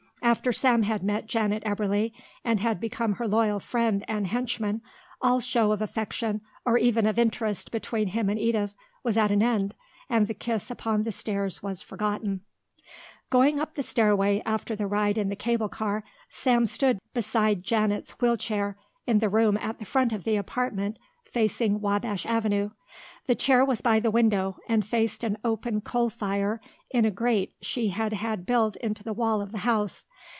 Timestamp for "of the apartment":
20.13-20.99